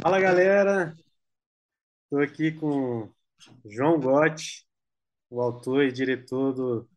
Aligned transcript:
Fala 0.00 0.20
galera, 0.20 0.94
estou 2.04 2.20
aqui 2.20 2.52
com 2.52 3.10
João 3.64 3.98
Gotti, 3.98 4.66
o 5.30 5.40
autor 5.40 5.84
e 5.84 5.92
diretor 5.92 6.52
do 6.52 6.88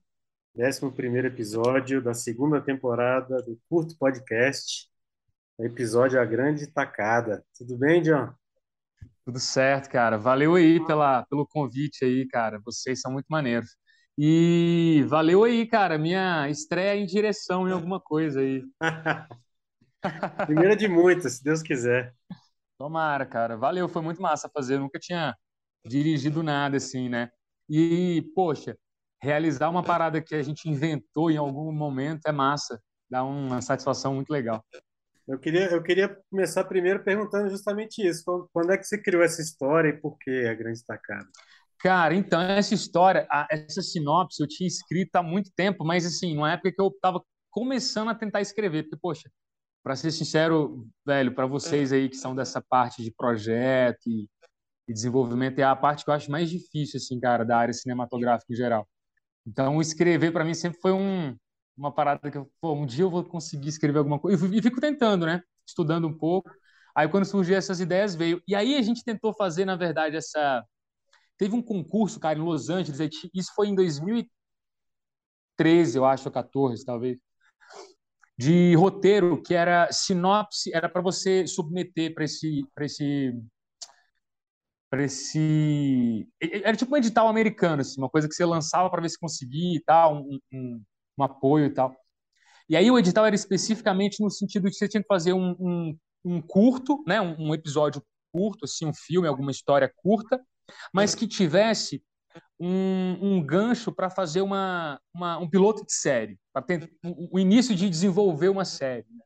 11 0.57 1.25
episódio 1.25 2.01
da 2.01 2.13
segunda 2.13 2.59
temporada 2.59 3.41
do 3.41 3.59
Curto 3.69 3.97
Podcast, 3.97 4.89
episódio 5.59 6.19
A 6.19 6.25
Grande 6.25 6.67
Tacada. 6.67 7.45
Tudo 7.57 7.77
bem, 7.77 8.01
John? 8.01 8.33
Tudo 9.25 9.39
certo, 9.39 9.89
cara. 9.89 10.17
Valeu 10.17 10.55
aí 10.55 10.85
pela, 10.85 11.25
pelo 11.25 11.47
convite 11.47 12.03
aí, 12.03 12.27
cara. 12.27 12.59
Vocês 12.65 13.01
são 13.01 13.11
muito 13.11 13.27
maneiros. 13.29 13.69
E 14.17 15.05
valeu 15.07 15.43
aí, 15.43 15.65
cara, 15.67 15.97
minha 15.97 16.49
estreia 16.49 16.99
em 16.99 17.05
direção 17.05 17.67
em 17.67 17.71
alguma 17.71 17.99
coisa 17.99 18.39
aí. 18.39 18.63
Primeira 20.45 20.75
de 20.75 20.87
muitas, 20.87 21.33
se 21.33 21.43
Deus 21.43 21.61
quiser. 21.61 22.13
Tomara, 22.77 23.25
cara. 23.25 23.57
Valeu, 23.57 23.89
foi 23.89 24.01
muito 24.01 24.21
massa 24.21 24.49
fazer. 24.53 24.75
Eu 24.75 24.81
nunca 24.81 24.99
tinha 24.99 25.35
dirigido 25.85 26.43
nada 26.43 26.77
assim, 26.77 27.09
né? 27.09 27.29
E, 27.69 28.23
poxa, 28.35 28.77
realizar 29.21 29.69
uma 29.69 29.83
parada 29.83 30.21
que 30.21 30.35
a 30.35 30.43
gente 30.43 30.69
inventou 30.69 31.31
em 31.31 31.37
algum 31.37 31.71
momento 31.71 32.27
é 32.27 32.31
massa. 32.31 32.81
Dá 33.09 33.23
uma 33.23 33.61
satisfação 33.61 34.15
muito 34.15 34.29
legal. 34.29 34.63
Eu 35.27 35.39
queria, 35.39 35.65
eu 35.71 35.83
queria 35.83 36.17
começar 36.29 36.63
primeiro 36.63 37.03
perguntando 37.03 37.49
justamente 37.49 38.05
isso. 38.05 38.23
Quando 38.53 38.71
é 38.71 38.77
que 38.77 38.83
você 38.85 39.01
criou 39.01 39.23
essa 39.23 39.41
história 39.41 39.89
e 39.89 39.99
por 39.99 40.17
que 40.17 40.45
a 40.45 40.53
Grande 40.53 40.77
Estacada? 40.77 41.27
Cara, 41.79 42.15
então, 42.15 42.41
essa 42.41 42.73
história, 42.73 43.27
essa 43.51 43.81
sinopse 43.81 44.41
eu 44.41 44.47
tinha 44.47 44.67
escrito 44.67 45.15
há 45.15 45.23
muito 45.23 45.51
tempo, 45.55 45.83
mas 45.85 46.05
assim, 46.05 46.33
numa 46.33 46.53
época 46.53 46.71
que 46.71 46.81
eu 46.81 46.87
estava 46.87 47.21
começando 47.51 48.09
a 48.09 48.15
tentar 48.15 48.41
escrever, 48.41 48.83
porque, 48.83 48.97
poxa, 49.01 49.29
para 49.87 49.95
ser 49.95 50.11
sincero, 50.11 50.85
velho, 51.05 51.33
para 51.33 51.45
vocês 51.45 51.93
aí 51.93 52.09
que 52.09 52.17
são 52.17 52.35
dessa 52.35 52.61
parte 52.61 53.01
de 53.01 53.09
projeto 53.09 54.05
e, 54.05 54.29
e, 54.85 54.91
desenvolvimento, 54.91 55.59
é 55.59 55.63
a 55.63 55.77
parte 55.77 56.03
que 56.03 56.09
eu 56.09 56.13
acho 56.13 56.29
mais 56.29 56.49
difícil, 56.49 56.97
assim, 56.97 57.17
cara, 57.21 57.45
da 57.45 57.57
área 57.57 57.73
cinematográfica 57.73 58.51
em 58.51 58.55
geral. 58.57 58.85
Então, 59.45 59.79
escrever 59.79 60.33
para 60.33 60.43
mim 60.43 60.53
sempre 60.53 60.77
foi 60.81 60.91
um, 60.91 61.33
uma 61.77 61.89
parada 61.89 62.29
que, 62.29 62.37
pô, 62.59 62.73
um 62.73 62.85
dia 62.85 63.05
eu 63.05 63.09
vou 63.09 63.23
conseguir 63.23 63.69
escrever 63.69 63.99
alguma 63.99 64.19
coisa. 64.19 64.45
E 64.53 64.61
fico 64.61 64.81
tentando, 64.81 65.25
né? 65.25 65.41
Estudando 65.65 66.05
um 66.05 66.17
pouco. 66.17 66.51
Aí, 66.93 67.07
quando 67.07 67.23
surgiu 67.23 67.55
essas 67.55 67.79
ideias, 67.79 68.13
veio. 68.13 68.43
E 68.45 68.55
aí, 68.55 68.75
a 68.75 68.81
gente 68.81 69.05
tentou 69.05 69.33
fazer, 69.33 69.63
na 69.63 69.77
verdade, 69.77 70.17
essa. 70.17 70.65
Teve 71.37 71.55
um 71.55 71.61
concurso, 71.61 72.19
cara, 72.19 72.37
em 72.37 72.41
Los 72.41 72.69
Angeles. 72.69 72.99
Isso 73.33 73.53
foi 73.55 73.69
em 73.69 73.75
2013, 73.75 75.97
eu 75.97 76.03
acho, 76.03 76.27
ou 76.27 76.33
14, 76.33 76.85
talvez 76.85 77.17
de 78.37 78.75
roteiro 78.75 79.41
que 79.41 79.55
era 79.55 79.91
sinopse, 79.91 80.71
era 80.73 80.87
para 80.87 81.01
você 81.01 81.47
submeter 81.47 82.13
para 82.13 82.23
esse, 82.23 82.63
para 82.75 82.85
esse, 82.85 83.33
para 84.89 85.03
esse, 85.03 86.27
era 86.39 86.77
tipo 86.77 86.93
um 86.93 86.97
edital 86.97 87.27
americano, 87.27 87.81
assim, 87.81 87.99
uma 87.99 88.09
coisa 88.09 88.27
que 88.27 88.35
você 88.35 88.45
lançava 88.45 88.89
para 88.89 89.01
ver 89.01 89.09
se 89.09 89.19
conseguia 89.19 89.77
e 89.77 89.83
tal, 89.83 90.17
um, 90.17 90.39
um, 90.53 90.83
um, 91.17 91.23
apoio 91.23 91.65
e 91.65 91.73
tal. 91.73 91.95
E 92.69 92.75
aí 92.77 92.91
o 92.91 92.99
edital 92.99 93.25
era 93.25 93.35
especificamente 93.35 94.21
no 94.21 94.29
sentido 94.29 94.65
de 94.65 94.71
que 94.71 94.77
você 94.77 94.87
tinha 94.87 95.01
que 95.01 95.07
fazer 95.07 95.33
um, 95.33 95.55
um, 95.59 95.97
um 96.23 96.41
curto, 96.41 97.03
né, 97.07 97.19
um, 97.19 97.53
episódio 97.55 98.03
curto, 98.31 98.65
assim, 98.65 98.85
um 98.85 98.93
filme, 98.93 99.27
alguma 99.27 99.51
história 99.51 99.91
curta, 99.95 100.39
mas 100.93 101.15
que 101.15 101.27
tivesse 101.27 102.03
um, 102.59 103.17
um 103.21 103.45
gancho 103.45 103.91
para 103.91 104.09
fazer 104.09 104.41
uma, 104.41 104.99
uma, 105.13 105.37
um 105.37 105.49
piloto 105.49 105.85
de 105.85 105.93
série, 105.93 106.37
para 106.53 106.61
ter 106.61 106.91
o 107.03 107.37
início 107.39 107.75
de 107.75 107.89
desenvolver 107.89 108.49
uma 108.49 108.65
série. 108.65 109.05
Né? 109.09 109.23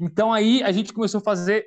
Então 0.00 0.32
aí 0.32 0.62
a 0.62 0.72
gente 0.72 0.92
começou 0.92 1.18
a 1.18 1.24
fazer, 1.24 1.66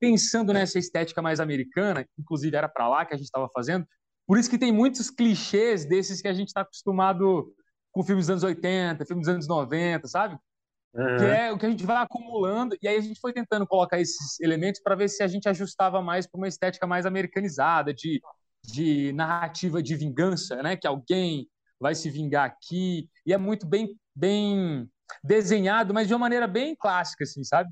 pensando 0.00 0.52
nessa 0.52 0.78
estética 0.78 1.20
mais 1.20 1.40
americana, 1.40 2.06
inclusive 2.18 2.56
era 2.56 2.68
para 2.68 2.88
lá 2.88 3.04
que 3.04 3.14
a 3.14 3.16
gente 3.16 3.26
estava 3.26 3.48
fazendo, 3.52 3.86
por 4.26 4.38
isso 4.38 4.48
que 4.48 4.58
tem 4.58 4.72
muitos 4.72 5.10
clichês 5.10 5.84
desses 5.84 6.22
que 6.22 6.28
a 6.28 6.32
gente 6.32 6.48
está 6.48 6.62
acostumado 6.62 7.52
com 7.92 8.02
filmes 8.02 8.26
dos 8.26 8.30
anos 8.30 8.44
80, 8.44 9.04
filmes 9.04 9.26
dos 9.26 9.34
anos 9.34 9.48
90, 9.48 10.08
sabe? 10.08 10.38
Uhum. 10.94 11.16
Que 11.16 11.24
é 11.24 11.52
o 11.52 11.58
que 11.58 11.66
a 11.66 11.70
gente 11.70 11.84
vai 11.84 11.96
acumulando, 11.96 12.76
e 12.80 12.88
aí 12.88 12.96
a 12.96 13.00
gente 13.00 13.20
foi 13.20 13.32
tentando 13.32 13.66
colocar 13.66 14.00
esses 14.00 14.40
elementos 14.40 14.80
para 14.80 14.94
ver 14.94 15.08
se 15.08 15.22
a 15.22 15.26
gente 15.26 15.48
ajustava 15.48 16.00
mais 16.00 16.26
para 16.26 16.38
uma 16.38 16.48
estética 16.48 16.86
mais 16.86 17.04
americanizada, 17.04 17.92
de 17.92 18.20
de 18.66 19.12
narrativa 19.12 19.82
de 19.82 19.96
vingança, 19.96 20.62
né? 20.62 20.76
Que 20.76 20.86
alguém 20.86 21.48
vai 21.78 21.94
se 21.94 22.10
vingar 22.10 22.44
aqui 22.46 23.08
e 23.26 23.32
é 23.32 23.38
muito 23.38 23.66
bem 23.66 23.98
bem 24.14 24.88
desenhado, 25.22 25.92
mas 25.92 26.06
de 26.06 26.14
uma 26.14 26.20
maneira 26.20 26.46
bem 26.46 26.74
clássica, 26.76 27.24
assim, 27.24 27.42
sabe? 27.44 27.70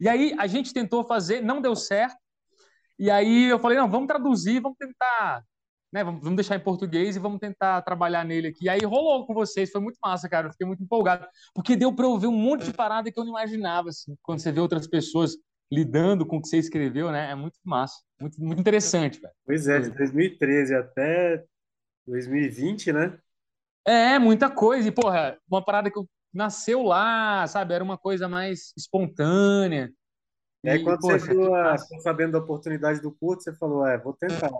E 0.00 0.08
aí 0.08 0.34
a 0.38 0.46
gente 0.46 0.72
tentou 0.72 1.04
fazer, 1.04 1.42
não 1.42 1.60
deu 1.60 1.74
certo. 1.74 2.16
E 2.98 3.10
aí 3.10 3.44
eu 3.44 3.58
falei, 3.58 3.78
não, 3.78 3.90
vamos 3.90 4.06
traduzir, 4.06 4.60
vamos 4.60 4.78
tentar, 4.78 5.42
né? 5.92 6.04
Vamos, 6.04 6.36
deixar 6.36 6.56
em 6.56 6.60
português 6.60 7.16
e 7.16 7.18
vamos 7.18 7.40
tentar 7.40 7.82
trabalhar 7.82 8.24
nele 8.24 8.48
aqui. 8.48 8.66
E 8.66 8.68
aí 8.68 8.80
rolou 8.84 9.26
com 9.26 9.34
vocês, 9.34 9.70
foi 9.70 9.80
muito 9.80 9.98
massa, 10.02 10.28
cara. 10.28 10.46
Eu 10.46 10.52
fiquei 10.52 10.66
muito 10.66 10.82
empolgado, 10.82 11.26
porque 11.54 11.76
deu 11.76 11.92
para 11.92 12.04
eu 12.04 12.18
ver 12.18 12.28
um 12.28 12.32
monte 12.32 12.64
de 12.64 12.72
parada 12.72 13.10
que 13.10 13.18
eu 13.18 13.24
não 13.24 13.32
imaginava, 13.32 13.88
assim, 13.88 14.16
quando 14.22 14.40
você 14.40 14.52
vê 14.52 14.60
outras 14.60 14.86
pessoas 14.86 15.36
lidando 15.70 16.26
com 16.26 16.36
o 16.36 16.42
que 16.42 16.48
você 16.48 16.58
escreveu, 16.58 17.10
né? 17.10 17.30
É 17.30 17.34
muito 17.34 17.58
massa, 17.64 17.96
muito, 18.20 18.40
muito 18.42 18.60
interessante, 18.60 19.20
velho. 19.20 19.32
Pois 19.44 19.68
é, 19.68 19.80
de 19.80 19.90
2013 19.90 20.74
até 20.74 21.44
2020, 22.06 22.92
né? 22.92 23.18
É, 23.86 24.18
muita 24.18 24.50
coisa. 24.50 24.88
E, 24.88 24.92
porra, 24.92 25.38
uma 25.48 25.64
parada 25.64 25.90
que 25.90 26.00
nasceu 26.32 26.82
lá, 26.82 27.46
sabe? 27.46 27.74
Era 27.74 27.84
uma 27.84 27.96
coisa 27.96 28.28
mais 28.28 28.72
espontânea. 28.76 29.90
É, 30.64 30.76
e, 30.76 30.84
quando 30.84 31.00
poxa, 31.00 31.18
você 31.18 31.28
viu 31.28 31.54
a, 31.54 31.78
sabendo 31.78 32.32
da 32.32 32.38
oportunidade 32.38 33.00
do 33.00 33.12
curso, 33.12 33.42
você 33.42 33.54
falou, 33.54 33.86
é, 33.86 33.96
vou 33.96 34.12
tentar. 34.12 34.50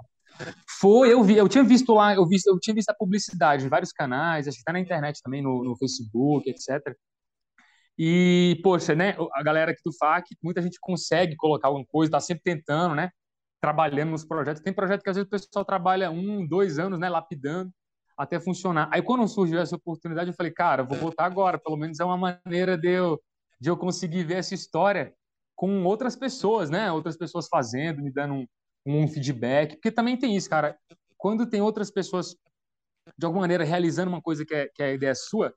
Foi, 0.78 1.12
eu 1.12 1.22
vi, 1.22 1.37
eu 1.37 1.48
tinha 1.48 1.65
visto 1.65 1.92
lá, 1.92 2.15
eu, 2.15 2.27
vi, 2.27 2.37
eu 2.47 2.59
tinha 2.59 2.75
visto 2.75 2.88
a 2.88 2.94
publicidade 2.94 3.66
em 3.66 3.69
vários 3.69 3.92
canais, 3.92 4.48
acho 4.48 4.56
que 4.56 4.65
tá 4.65 4.72
na 4.72 4.81
internet 4.81 5.21
também, 5.22 5.42
no, 5.42 5.62
no 5.62 5.77
Facebook, 5.77 6.48
etc. 6.48 6.97
E, 8.02 8.58
poxa, 8.62 8.94
né, 8.94 9.14
a 9.34 9.42
galera 9.42 9.72
aqui 9.72 9.82
do 9.84 9.92
FAC, 9.92 10.34
muita 10.42 10.62
gente 10.62 10.78
consegue 10.80 11.36
colocar 11.36 11.68
alguma 11.68 11.84
coisa, 11.84 12.08
está 12.08 12.18
sempre 12.18 12.42
tentando, 12.42 12.94
né, 12.94 13.10
trabalhando 13.60 14.12
nos 14.12 14.24
projetos. 14.24 14.62
Tem 14.62 14.72
projeto 14.72 15.02
que 15.02 15.10
às 15.10 15.16
vezes 15.16 15.26
o 15.26 15.30
pessoal 15.30 15.66
trabalha 15.66 16.10
um, 16.10 16.46
dois 16.48 16.78
anos, 16.78 16.98
né, 16.98 17.10
lapidando 17.10 17.70
até 18.16 18.40
funcionar. 18.40 18.88
Aí 18.90 19.02
quando 19.02 19.28
surgiu 19.28 19.60
essa 19.60 19.76
oportunidade, 19.76 20.30
eu 20.30 20.34
falei, 20.34 20.50
cara, 20.50 20.82
vou 20.82 20.96
voltar 20.96 21.26
agora, 21.26 21.58
pelo 21.58 21.76
menos 21.76 22.00
é 22.00 22.04
uma 22.06 22.16
maneira 22.16 22.78
de 22.78 22.88
eu, 22.88 23.20
de 23.60 23.68
eu 23.68 23.76
conseguir 23.76 24.24
ver 24.24 24.38
essa 24.38 24.54
história 24.54 25.12
com 25.54 25.84
outras 25.84 26.16
pessoas, 26.16 26.70
né, 26.70 26.90
outras 26.90 27.18
pessoas 27.18 27.48
fazendo, 27.48 28.02
me 28.02 28.10
dando 28.10 28.32
um, 28.32 28.46
um 28.86 29.08
feedback, 29.08 29.74
porque 29.74 29.92
também 29.92 30.16
tem 30.16 30.34
isso, 30.34 30.48
cara, 30.48 30.74
quando 31.18 31.46
tem 31.46 31.60
outras 31.60 31.90
pessoas 31.90 32.34
de 33.18 33.26
alguma 33.26 33.42
maneira 33.42 33.62
realizando 33.62 34.08
uma 34.08 34.22
coisa 34.22 34.42
que 34.42 34.54
é, 34.54 34.70
que 34.74 34.82
é 34.82 34.86
a 34.86 34.94
ideia 34.94 35.14
sua, 35.14 35.52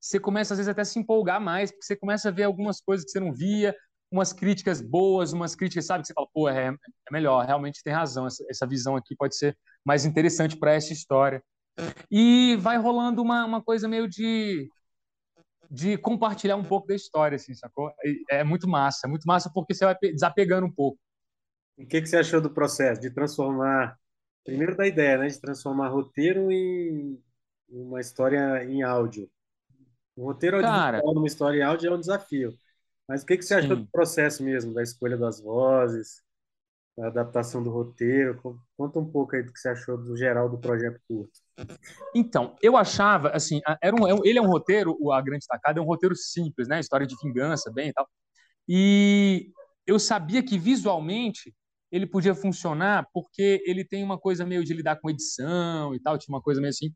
você 0.00 0.18
começa 0.18 0.54
às 0.54 0.58
vezes 0.58 0.68
até 0.68 0.82
a 0.82 0.84
se 0.84 0.98
empolgar 0.98 1.40
mais, 1.40 1.70
porque 1.70 1.84
você 1.84 1.96
começa 1.96 2.28
a 2.28 2.32
ver 2.32 2.44
algumas 2.44 2.80
coisas 2.80 3.04
que 3.04 3.10
você 3.10 3.20
não 3.20 3.32
via, 3.32 3.74
umas 4.10 4.32
críticas 4.32 4.80
boas, 4.80 5.32
umas 5.32 5.54
críticas, 5.54 5.86
sabe, 5.86 6.02
que 6.02 6.08
você 6.08 6.14
fala, 6.14 6.28
pô, 6.32 6.48
é, 6.48 6.68
é 6.68 7.12
melhor, 7.12 7.44
realmente 7.44 7.82
tem 7.82 7.92
razão, 7.92 8.26
essa, 8.26 8.44
essa 8.48 8.66
visão 8.66 8.96
aqui 8.96 9.14
pode 9.14 9.36
ser 9.36 9.56
mais 9.84 10.04
interessante 10.04 10.56
para 10.56 10.74
essa 10.74 10.92
história. 10.92 11.42
E 12.10 12.56
vai 12.56 12.76
rolando 12.76 13.22
uma, 13.22 13.44
uma 13.44 13.62
coisa 13.62 13.86
meio 13.86 14.08
de, 14.08 14.68
de 15.70 15.96
compartilhar 15.98 16.56
um 16.56 16.64
pouco 16.64 16.88
da 16.88 16.94
história, 16.94 17.36
assim, 17.36 17.54
sacou? 17.54 17.92
É 18.30 18.42
muito 18.42 18.68
massa, 18.68 19.06
é 19.06 19.08
muito 19.08 19.24
massa 19.24 19.50
porque 19.52 19.74
você 19.74 19.84
vai 19.84 19.96
desapegando 20.00 20.66
um 20.66 20.72
pouco. 20.72 20.98
O 21.76 21.86
que, 21.86 22.00
que 22.00 22.08
você 22.08 22.16
achou 22.16 22.40
do 22.40 22.50
processo 22.50 23.00
de 23.00 23.10
transformar, 23.10 23.96
primeiro 24.44 24.76
da 24.76 24.86
ideia, 24.86 25.18
né, 25.18 25.28
de 25.28 25.40
transformar 25.40 25.88
roteiro 25.88 26.50
em 26.50 27.22
uma 27.68 28.00
história 28.00 28.64
em 28.64 28.82
áudio? 28.82 29.30
O 30.18 30.24
roteiro 30.24 30.60
Cara, 30.60 30.96
audiovisual 30.96 31.14
numa 31.14 31.26
história 31.28 31.58
em 31.58 31.62
áudio 31.62 31.92
é 31.92 31.94
um 31.94 32.00
desafio. 32.00 32.52
Mas 33.06 33.22
o 33.22 33.26
que, 33.26 33.36
que 33.36 33.44
você 33.44 33.54
achou 33.54 33.76
do 33.76 33.86
processo 33.86 34.42
mesmo, 34.42 34.74
da 34.74 34.82
escolha 34.82 35.16
das 35.16 35.40
vozes, 35.40 36.22
da 36.96 37.06
adaptação 37.06 37.62
do 37.62 37.70
roteiro? 37.70 38.60
Conta 38.76 38.98
um 38.98 39.08
pouco 39.08 39.36
aí 39.36 39.44
do 39.44 39.52
que 39.52 39.60
você 39.60 39.68
achou 39.68 39.96
do 39.96 40.16
geral 40.16 40.48
do 40.48 40.58
projeto 40.58 41.00
curto. 41.06 41.38
Então, 42.14 42.56
eu 42.60 42.76
achava, 42.76 43.30
assim, 43.30 43.60
era 43.80 43.94
um, 43.94 44.06
é 44.08 44.28
ele 44.28 44.40
é 44.40 44.42
um 44.42 44.48
roteiro, 44.48 44.96
A 45.12 45.20
Grande 45.22 45.46
Tacada 45.46 45.78
é 45.78 45.82
um 45.82 45.86
roteiro 45.86 46.16
simples, 46.16 46.66
né? 46.66 46.80
História 46.80 47.06
de 47.06 47.16
vingança, 47.22 47.70
bem 47.72 47.90
e 47.90 47.92
tal. 47.92 48.08
E 48.68 49.52
eu 49.86 50.00
sabia 50.00 50.42
que 50.42 50.58
visualmente 50.58 51.54
ele 51.92 52.06
podia 52.06 52.34
funcionar 52.34 53.06
porque 53.14 53.62
ele 53.64 53.84
tem 53.84 54.02
uma 54.02 54.18
coisa 54.18 54.44
meio 54.44 54.64
de 54.64 54.74
lidar 54.74 54.96
com 54.96 55.08
edição 55.08 55.94
e 55.94 56.00
tal, 56.00 56.18
tinha 56.18 56.34
uma 56.34 56.42
coisa 56.42 56.60
meio 56.60 56.70
assim. 56.70 56.92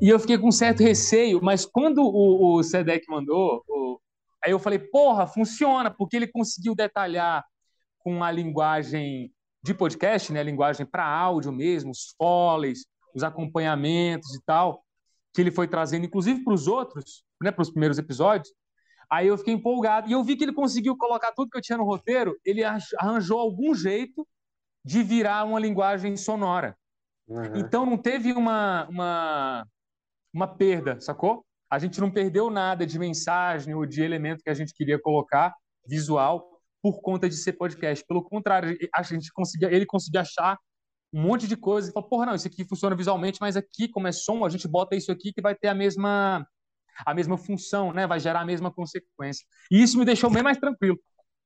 E 0.00 0.08
eu 0.08 0.18
fiquei 0.18 0.38
com 0.38 0.50
certo 0.50 0.82
receio, 0.82 1.40
mas 1.42 1.64
quando 1.64 2.02
o, 2.02 2.56
o 2.56 2.62
Sedec 2.62 3.04
mandou, 3.08 3.62
o, 3.68 4.00
aí 4.44 4.50
eu 4.50 4.58
falei, 4.58 4.78
porra, 4.78 5.26
funciona, 5.26 5.90
porque 5.90 6.16
ele 6.16 6.26
conseguiu 6.26 6.74
detalhar 6.74 7.44
com 7.98 8.22
a 8.22 8.30
linguagem 8.30 9.32
de 9.62 9.72
podcast, 9.72 10.32
né, 10.32 10.40
a 10.40 10.44
linguagem 10.44 10.84
para 10.84 11.06
áudio 11.06 11.52
mesmo, 11.52 11.92
os 11.92 12.14
foleys, 12.18 12.84
os 13.14 13.22
acompanhamentos 13.22 14.34
e 14.34 14.42
tal, 14.44 14.82
que 15.32 15.40
ele 15.40 15.50
foi 15.50 15.68
trazendo, 15.68 16.04
inclusive 16.04 16.42
para 16.42 16.52
os 16.52 16.66
outros, 16.66 17.24
né, 17.40 17.52
para 17.52 17.62
os 17.62 17.70
primeiros 17.70 17.98
episódios. 17.98 18.52
Aí 19.10 19.28
eu 19.28 19.38
fiquei 19.38 19.54
empolgado. 19.54 20.08
E 20.08 20.12
eu 20.12 20.24
vi 20.24 20.36
que 20.36 20.44
ele 20.44 20.54
conseguiu 20.54 20.96
colocar 20.96 21.32
tudo 21.32 21.50
que 21.50 21.56
eu 21.56 21.62
tinha 21.62 21.78
no 21.78 21.84
roteiro, 21.84 22.36
ele 22.44 22.64
arranjou 22.64 23.38
algum 23.38 23.74
jeito 23.74 24.26
de 24.84 25.02
virar 25.02 25.44
uma 25.44 25.60
linguagem 25.60 26.16
sonora. 26.16 26.76
Uhum. 27.28 27.56
Então 27.56 27.86
não 27.86 27.96
teve 27.96 28.32
uma, 28.32 28.86
uma, 28.88 29.66
uma 30.32 30.46
perda, 30.46 31.00
sacou? 31.00 31.44
A 31.70 31.78
gente 31.78 32.00
não 32.00 32.10
perdeu 32.10 32.50
nada 32.50 32.86
de 32.86 32.98
mensagem 32.98 33.74
ou 33.74 33.86
de 33.86 34.02
elemento 34.02 34.42
que 34.42 34.50
a 34.50 34.54
gente 34.54 34.74
queria 34.74 35.00
colocar 35.00 35.54
visual 35.86 36.46
por 36.82 37.00
conta 37.00 37.28
de 37.28 37.36
ser 37.36 37.54
podcast. 37.54 38.04
Pelo 38.06 38.22
contrário, 38.22 38.76
a 38.94 39.02
gente 39.02 39.32
conseguia, 39.32 39.72
ele 39.72 39.86
conseguia 39.86 40.20
achar 40.20 40.58
um 41.12 41.22
monte 41.22 41.46
de 41.46 41.56
coisa 41.56 41.88
e 41.88 41.92
falou, 41.92 42.08
porra, 42.08 42.26
não, 42.26 42.34
isso 42.34 42.46
aqui 42.46 42.64
funciona 42.66 42.96
visualmente, 42.96 43.38
mas 43.40 43.56
aqui, 43.56 43.88
como 43.88 44.08
é 44.08 44.12
som, 44.12 44.44
a 44.44 44.48
gente 44.48 44.66
bota 44.66 44.96
isso 44.96 45.12
aqui 45.12 45.32
que 45.32 45.42
vai 45.42 45.54
ter 45.54 45.68
a 45.68 45.74
mesma 45.74 46.46
a 47.06 47.14
mesma 47.14 47.38
função, 47.38 47.90
né? 47.90 48.06
Vai 48.06 48.20
gerar 48.20 48.40
a 48.40 48.44
mesma 48.44 48.70
consequência. 48.70 49.46
E 49.70 49.82
isso 49.82 49.98
me 49.98 50.04
deixou 50.04 50.30
bem 50.30 50.42
mais 50.42 50.58
tranquilo 50.58 50.98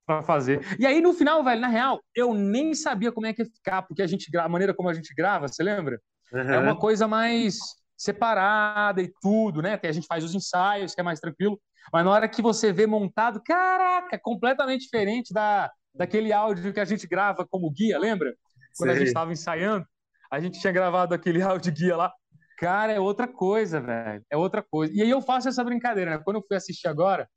para 0.07 0.23
fazer. 0.23 0.61
E 0.79 0.87
aí, 0.87 1.01
no 1.01 1.13
final, 1.13 1.43
velho, 1.43 1.61
na 1.61 1.69
real, 1.69 2.01
eu 2.15 2.33
nem 2.33 2.75
sabia 2.75 3.11
como 3.11 3.27
é 3.27 3.33
que 3.33 3.43
ia 3.43 3.47
ficar, 3.47 3.83
porque 3.83 4.03
a 4.03 4.07
gente 4.07 4.35
a 4.37 4.49
maneira 4.49 4.73
como 4.73 4.89
a 4.89 4.95
gente 4.95 5.13
grava, 5.15 5.49
você 5.49 5.63
lembra? 5.63 6.01
Uhum. 6.33 6.41
É 6.41 6.59
uma 6.59 6.77
coisa 6.77 7.09
mais 7.09 7.59
separada 7.97 9.03
e 9.03 9.13
tudo, 9.21 9.61
né? 9.61 9.77
Que 9.77 9.87
a 9.87 9.93
gente 9.93 10.07
faz 10.07 10.23
os 10.23 10.35
ensaios, 10.35 10.95
que 10.95 11.01
é 11.01 11.05
mais 11.05 11.19
tranquilo. 11.19 11.61
Mas 11.93 12.05
na 12.05 12.11
hora 12.11 12.29
que 12.29 12.41
você 12.41 12.73
vê 12.73 12.87
montado, 12.87 13.43
caraca, 13.45 14.15
é 14.15 14.19
completamente 14.19 14.83
diferente 14.83 15.33
da, 15.33 15.71
daquele 15.95 16.33
áudio 16.33 16.73
que 16.73 16.81
a 16.81 16.85
gente 16.85 17.07
grava 17.07 17.47
como 17.49 17.71
guia, 17.71 17.99
lembra? 17.99 18.35
Quando 18.77 18.91
Sei. 18.91 18.97
a 18.97 18.99
gente 18.99 19.09
estava 19.09 19.33
ensaiando, 19.33 19.87
a 20.31 20.41
gente 20.41 20.61
tinha 20.61 20.73
gravado 20.73 21.15
aquele 21.15 21.41
áudio 21.43 21.73
guia 21.73 21.97
lá. 21.97 22.13
Cara, 22.59 22.93
é 22.93 23.01
outra 23.01 23.29
coisa, 23.29 23.81
velho. 23.81 24.25
É 24.31 24.37
outra 24.37 24.63
coisa. 24.63 24.93
E 24.95 25.03
aí 25.03 25.11
eu 25.11 25.21
faço 25.21 25.49
essa 25.49 25.63
brincadeira, 25.63 26.13
né? 26.13 26.23
Quando 26.25 26.37
eu 26.37 26.45
fui 26.47 26.57
assistir 26.57 26.89
agora, 26.89 27.29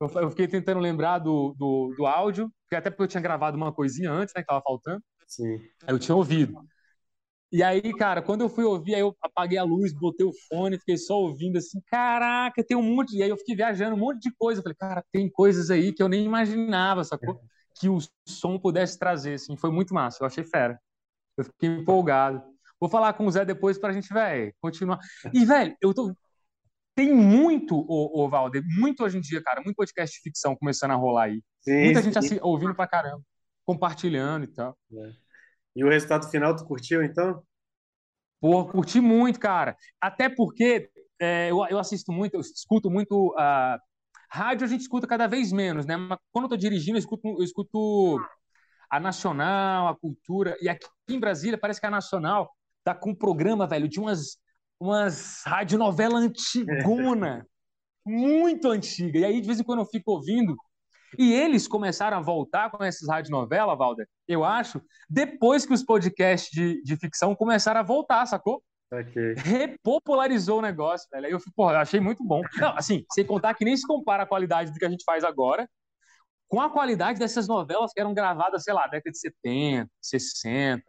eu 0.00 0.30
fiquei 0.30 0.46
tentando 0.46 0.80
lembrar 0.80 1.18
do, 1.18 1.54
do, 1.58 1.94
do 1.96 2.06
áudio, 2.06 2.50
até 2.72 2.90
porque 2.90 3.02
eu 3.04 3.08
tinha 3.08 3.20
gravado 3.20 3.56
uma 3.56 3.72
coisinha 3.72 4.10
antes, 4.12 4.34
né? 4.34 4.42
Que 4.42 4.46
tava 4.46 4.62
faltando. 4.62 5.02
Sim. 5.26 5.56
Aí 5.84 5.94
eu 5.94 5.98
tinha 5.98 6.14
ouvido. 6.14 6.54
E 7.50 7.62
aí, 7.62 7.94
cara, 7.94 8.20
quando 8.20 8.40
eu 8.42 8.48
fui 8.48 8.64
ouvir, 8.64 8.94
aí 8.94 9.00
eu 9.00 9.16
apaguei 9.22 9.56
a 9.56 9.62
luz, 9.62 9.92
botei 9.92 10.26
o 10.26 10.32
fone, 10.48 10.78
fiquei 10.78 10.96
só 10.96 11.14
ouvindo 11.18 11.56
assim, 11.56 11.80
caraca, 11.86 12.62
tem 12.64 12.76
um 12.76 12.82
monte. 12.82 13.16
E 13.16 13.22
aí 13.22 13.30
eu 13.30 13.36
fiquei 13.36 13.54
viajando 13.54 13.94
um 13.94 13.98
monte 13.98 14.20
de 14.20 14.34
coisa. 14.36 14.58
Eu 14.58 14.62
falei, 14.62 14.76
cara, 14.76 15.04
tem 15.12 15.30
coisas 15.30 15.70
aí 15.70 15.92
que 15.92 16.02
eu 16.02 16.08
nem 16.08 16.24
imaginava, 16.24 17.04
sacou? 17.04 17.40
Que 17.78 17.88
o 17.88 17.98
som 18.26 18.58
pudesse 18.58 18.98
trazer, 18.98 19.34
assim. 19.34 19.56
Foi 19.56 19.70
muito 19.70 19.94
massa, 19.94 20.22
eu 20.22 20.26
achei 20.26 20.44
fera. 20.44 20.78
Eu 21.36 21.44
fiquei 21.44 21.68
empolgado. 21.68 22.42
Vou 22.80 22.90
falar 22.90 23.12
com 23.14 23.26
o 23.26 23.30
Zé 23.30 23.44
depois 23.44 23.78
pra 23.78 23.92
gente, 23.92 24.12
velho, 24.12 24.52
continuar. 24.60 24.98
E, 25.32 25.44
velho, 25.44 25.76
eu 25.80 25.94
tô. 25.94 26.14
Tem 26.96 27.14
muito, 27.14 27.76
o, 27.76 28.24
o 28.24 28.28
Valder, 28.30 28.62
muito 28.66 29.04
hoje 29.04 29.18
em 29.18 29.20
dia, 29.20 29.42
cara, 29.42 29.60
muito 29.62 29.76
podcast 29.76 30.16
de 30.16 30.22
ficção 30.22 30.56
começando 30.56 30.92
a 30.92 30.94
rolar 30.94 31.24
aí. 31.24 31.42
Sim, 31.60 31.84
Muita 31.84 32.00
sim. 32.00 32.06
gente 32.06 32.18
assim, 32.18 32.38
ouvindo 32.40 32.74
pra 32.74 32.88
caramba, 32.88 33.22
compartilhando 33.66 34.44
e 34.44 34.46
tal. 34.48 34.74
É. 34.90 35.12
E 35.76 35.84
o 35.84 35.90
resultado 35.90 36.26
final, 36.30 36.56
tu 36.56 36.64
curtiu, 36.64 37.04
então? 37.04 37.42
Pô, 38.40 38.64
curti 38.64 38.98
muito, 38.98 39.38
cara. 39.38 39.76
Até 40.00 40.30
porque 40.30 40.88
é, 41.20 41.50
eu, 41.50 41.66
eu 41.66 41.78
assisto 41.78 42.10
muito, 42.10 42.32
eu 42.32 42.40
escuto 42.40 42.90
muito. 42.90 43.34
Uh, 43.34 43.78
rádio 44.30 44.64
a 44.64 44.68
gente 44.68 44.80
escuta 44.80 45.06
cada 45.06 45.26
vez 45.26 45.52
menos, 45.52 45.84
né? 45.84 45.98
Mas 45.98 46.18
quando 46.32 46.44
eu 46.44 46.50
tô 46.50 46.56
dirigindo, 46.56 46.96
eu 46.96 47.00
escuto, 47.00 47.28
eu 47.28 47.44
escuto 47.44 48.18
a 48.88 48.98
Nacional, 48.98 49.88
a 49.88 49.96
Cultura. 49.96 50.56
E 50.62 50.68
aqui 50.68 50.86
em 51.10 51.20
Brasília, 51.20 51.58
parece 51.58 51.78
que 51.78 51.86
a 51.86 51.90
Nacional 51.90 52.50
tá 52.82 52.94
com 52.94 53.10
um 53.10 53.14
programa, 53.14 53.66
velho, 53.66 53.86
de 53.86 54.00
umas, 54.00 54.38
umas 54.80 55.42
radionovela 55.44 56.18
antigona. 56.18 57.46
muito 58.06 58.68
antiga. 58.70 59.18
E 59.18 59.24
aí, 59.24 59.40
de 59.40 59.46
vez 59.46 59.58
em 59.58 59.64
quando, 59.64 59.80
eu 59.80 59.86
fico 59.86 60.12
ouvindo 60.12 60.56
e 61.18 61.32
eles 61.32 61.66
começaram 61.66 62.18
a 62.18 62.20
voltar 62.20 62.70
com 62.70 62.84
essas 62.84 63.08
radionovelas, 63.08 63.76
Valder, 63.76 64.06
eu 64.28 64.44
acho, 64.44 64.80
depois 65.08 65.66
que 65.66 65.72
os 65.72 65.82
podcasts 65.82 66.50
de, 66.50 66.82
de 66.82 66.96
ficção 66.96 67.34
começaram 67.34 67.80
a 67.80 67.82
voltar, 67.82 68.24
sacou? 68.26 68.62
Okay. 68.92 69.34
Repopularizou 69.34 70.58
o 70.58 70.62
negócio, 70.62 71.08
velho. 71.10 71.26
Aí 71.26 71.32
eu, 71.32 71.38
porra, 71.56 71.78
achei 71.78 71.98
muito 71.98 72.22
bom. 72.24 72.40
Não, 72.56 72.76
assim, 72.76 73.04
sem 73.12 73.24
contar 73.24 73.54
que 73.54 73.64
nem 73.64 73.76
se 73.76 73.86
compara 73.86 74.22
a 74.22 74.26
qualidade 74.26 74.72
do 74.72 74.78
que 74.78 74.84
a 74.84 74.90
gente 74.90 75.04
faz 75.04 75.24
agora 75.24 75.68
com 76.48 76.60
a 76.60 76.70
qualidade 76.70 77.18
dessas 77.18 77.48
novelas 77.48 77.92
que 77.92 78.00
eram 78.00 78.14
gravadas, 78.14 78.62
sei 78.62 78.72
lá, 78.72 78.86
década 78.86 79.10
de 79.10 79.18
70, 79.18 79.90
60. 80.00 80.84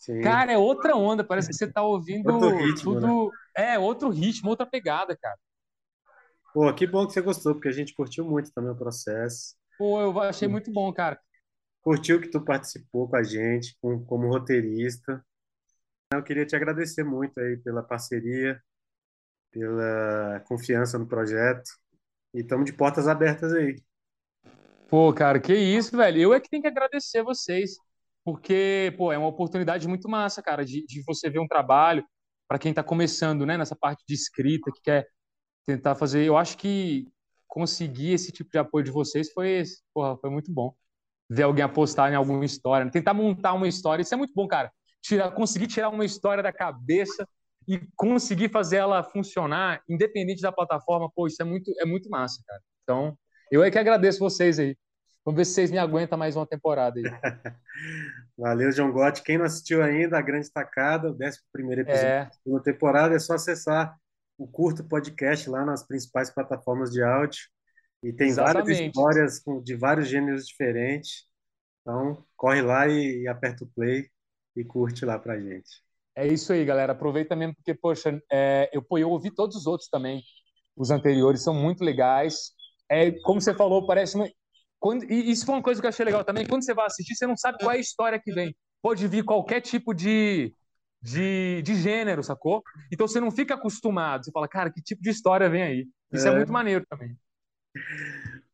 Sim. 0.00 0.22
Cara, 0.22 0.50
é 0.50 0.56
outra 0.56 0.96
onda. 0.96 1.22
Parece 1.22 1.48
que 1.48 1.54
você 1.54 1.70
tá 1.70 1.82
ouvindo 1.82 2.32
ritmo, 2.56 2.94
tudo. 2.94 3.30
Né? 3.56 3.74
É, 3.74 3.78
outro 3.78 4.08
ritmo, 4.08 4.48
outra 4.48 4.64
pegada, 4.64 5.14
cara. 5.14 5.38
Pô, 6.54 6.72
que 6.72 6.86
bom 6.86 7.06
que 7.06 7.12
você 7.12 7.20
gostou, 7.20 7.54
porque 7.54 7.68
a 7.68 7.72
gente 7.72 7.94
curtiu 7.94 8.24
muito 8.24 8.50
também 8.52 8.72
o 8.72 8.76
processo. 8.76 9.54
Pô, 9.78 10.00
eu 10.00 10.18
achei 10.20 10.48
muito 10.48 10.72
bom, 10.72 10.90
cara. 10.90 11.20
Curtiu 11.82 12.18
que 12.18 12.28
tu 12.28 12.40
participou 12.42 13.08
com 13.08 13.16
a 13.16 13.22
gente, 13.22 13.76
com, 13.80 14.02
como 14.06 14.28
roteirista. 14.28 15.22
Eu 16.12 16.22
queria 16.22 16.46
te 16.46 16.56
agradecer 16.56 17.04
muito 17.04 17.38
aí 17.38 17.58
pela 17.58 17.82
parceria, 17.82 18.60
pela 19.52 20.40
confiança 20.48 20.98
no 20.98 21.06
projeto. 21.06 21.70
E 22.32 22.40
estamos 22.40 22.64
de 22.64 22.72
portas 22.72 23.06
abertas 23.06 23.52
aí. 23.52 23.82
Pô, 24.88 25.12
cara, 25.12 25.38
que 25.38 25.54
isso, 25.54 25.94
velho. 25.94 26.20
Eu 26.20 26.34
é 26.34 26.40
que 26.40 26.48
tenho 26.48 26.62
que 26.62 26.68
agradecer 26.68 27.22
vocês, 27.22 27.76
porque, 28.30 28.94
pô, 28.96 29.12
é 29.12 29.18
uma 29.18 29.26
oportunidade 29.26 29.88
muito 29.88 30.08
massa, 30.08 30.40
cara, 30.40 30.64
de, 30.64 30.86
de 30.86 31.02
você 31.02 31.28
ver 31.28 31.40
um 31.40 31.48
trabalho 31.48 32.04
para 32.46 32.60
quem 32.60 32.70
está 32.70 32.80
começando, 32.80 33.44
né, 33.44 33.58
nessa 33.58 33.74
parte 33.74 34.04
de 34.06 34.14
escrita, 34.14 34.70
que 34.70 34.80
quer 34.82 35.08
tentar 35.66 35.96
fazer. 35.96 36.24
Eu 36.24 36.36
acho 36.36 36.56
que 36.56 37.08
conseguir 37.48 38.12
esse 38.12 38.30
tipo 38.30 38.48
de 38.48 38.58
apoio 38.58 38.84
de 38.84 38.92
vocês 38.92 39.32
foi, 39.32 39.64
porra, 39.92 40.16
foi 40.16 40.30
muito 40.30 40.52
bom. 40.52 40.72
Ver 41.28 41.42
alguém 41.42 41.64
apostar 41.64 42.12
em 42.12 42.14
alguma 42.14 42.44
história, 42.44 42.88
tentar 42.88 43.14
montar 43.14 43.52
uma 43.52 43.66
história, 43.66 44.02
isso 44.02 44.14
é 44.14 44.16
muito 44.16 44.32
bom, 44.32 44.46
cara. 44.46 44.72
Tirar, 45.02 45.32
conseguir 45.32 45.66
tirar 45.66 45.88
uma 45.88 46.04
história 46.04 46.42
da 46.42 46.52
cabeça 46.52 47.26
e 47.66 47.80
conseguir 47.96 48.48
fazer 48.48 48.76
ela 48.76 49.02
funcionar, 49.02 49.82
independente 49.88 50.40
da 50.40 50.52
plataforma, 50.52 51.10
pô, 51.12 51.26
isso 51.26 51.42
é 51.42 51.44
muito, 51.44 51.72
é 51.80 51.84
muito 51.84 52.08
massa, 52.08 52.40
cara. 52.46 52.60
Então, 52.84 53.18
eu 53.50 53.64
é 53.64 53.72
que 53.72 53.78
agradeço 53.78 54.20
vocês 54.20 54.60
aí. 54.60 54.76
Vamos 55.24 55.36
ver 55.36 55.44
se 55.44 55.52
vocês 55.52 55.70
me 55.70 55.78
aguentam 55.78 56.18
mais 56.18 56.34
uma 56.34 56.46
temporada 56.46 56.98
aí. 56.98 57.04
Valeu, 58.38 58.72
João 58.72 58.90
Gotti. 58.90 59.22
Quem 59.22 59.36
não 59.36 59.44
assistiu 59.44 59.82
ainda, 59.82 60.18
a 60.18 60.22
grande 60.22 60.50
tacada, 60.50 61.10
o 61.10 61.12
11 61.12 61.38
episódio 61.54 62.06
é. 62.06 62.24
da 62.24 62.30
segunda 62.32 62.62
temporada, 62.62 63.14
é 63.14 63.18
só 63.18 63.34
acessar 63.34 63.94
o 64.38 64.46
Curto 64.48 64.82
Podcast 64.82 65.48
lá 65.50 65.64
nas 65.64 65.86
principais 65.86 66.30
plataformas 66.30 66.90
de 66.90 67.02
áudio. 67.02 67.40
E 68.02 68.12
tem 68.12 68.28
Exatamente. 68.28 68.64
várias 68.64 68.80
histórias 68.80 69.64
de 69.64 69.76
vários 69.76 70.08
gêneros 70.08 70.46
diferentes. 70.46 71.26
Então, 71.82 72.24
corre 72.34 72.62
lá 72.62 72.88
e, 72.88 73.22
e 73.22 73.28
aperta 73.28 73.64
o 73.64 73.68
play 73.68 74.08
e 74.56 74.64
curte 74.64 75.04
lá 75.04 75.18
pra 75.18 75.38
gente. 75.38 75.68
É 76.16 76.26
isso 76.26 76.52
aí, 76.52 76.64
galera. 76.64 76.92
Aproveita 76.92 77.36
mesmo, 77.36 77.54
porque, 77.54 77.74
poxa, 77.74 78.18
é, 78.32 78.70
eu, 78.72 78.84
eu 78.98 79.10
ouvi 79.10 79.30
todos 79.30 79.54
os 79.54 79.66
outros 79.66 79.88
também. 79.90 80.22
Os 80.74 80.90
anteriores 80.90 81.42
são 81.42 81.52
muito 81.52 81.84
legais. 81.84 82.52
É, 82.88 83.10
como 83.22 83.40
você 83.40 83.54
falou, 83.54 83.86
parece 83.86 84.16
uma... 84.16 84.26
Quando, 84.80 85.04
e 85.04 85.30
isso 85.30 85.44
foi 85.44 85.54
uma 85.54 85.62
coisa 85.62 85.80
que 85.80 85.86
eu 85.86 85.90
achei 85.90 86.04
legal 86.04 86.24
também. 86.24 86.46
Quando 86.46 86.64
você 86.64 86.72
vai 86.72 86.86
assistir, 86.86 87.14
você 87.14 87.26
não 87.26 87.36
sabe 87.36 87.58
qual 87.58 87.70
é 87.70 87.76
a 87.76 87.80
história 87.80 88.18
que 88.18 88.32
vem. 88.32 88.56
Pode 88.82 89.06
vir 89.06 89.22
qualquer 89.22 89.60
tipo 89.60 89.92
de, 89.92 90.54
de, 91.02 91.60
de 91.62 91.74
gênero, 91.74 92.22
sacou? 92.22 92.62
Então 92.90 93.06
você 93.06 93.20
não 93.20 93.30
fica 93.30 93.54
acostumado, 93.54 94.24
você 94.24 94.32
fala, 94.32 94.48
cara, 94.48 94.72
que 94.72 94.80
tipo 94.80 95.02
de 95.02 95.10
história 95.10 95.50
vem 95.50 95.62
aí? 95.62 95.88
Isso 96.10 96.26
é, 96.26 96.32
é 96.32 96.34
muito 96.34 96.50
maneiro 96.50 96.84
também. 96.88 97.14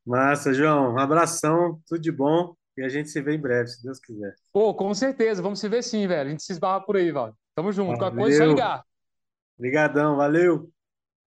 Massa, 0.04 0.52
João. 0.52 0.94
Um 0.94 0.98
abração, 0.98 1.80
tudo 1.86 2.00
de 2.00 2.10
bom. 2.10 2.54
E 2.76 2.82
a 2.82 2.88
gente 2.88 3.08
se 3.08 3.22
vê 3.22 3.34
em 3.34 3.40
breve, 3.40 3.68
se 3.68 3.82
Deus 3.82 3.98
quiser. 3.98 4.34
Pô, 4.52 4.74
com 4.74 4.92
certeza. 4.92 5.40
Vamos 5.40 5.60
se 5.60 5.68
ver 5.68 5.82
sim, 5.82 6.06
velho. 6.06 6.28
A 6.28 6.30
gente 6.30 6.42
se 6.42 6.52
esbarra 6.52 6.84
por 6.84 6.96
aí, 6.96 7.10
Val. 7.10 7.34
Tamo 7.54 7.72
junto. 7.72 7.98
Valeu. 7.98 7.98
Qualquer 7.98 8.16
coisa, 8.20 8.42
é 8.42 8.46
só 8.46 8.52
ligar. 8.52 8.84
Obrigadão, 9.56 10.16
valeu. 10.16 10.70